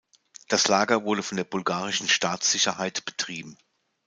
Das 0.47 0.67
Lager 0.67 1.03
wurde 1.05 1.21
von 1.21 1.37
der 1.37 1.43
bulgarischen 1.43 2.09
Staatssicherheit 2.09 3.05
betrieben. 3.05 3.55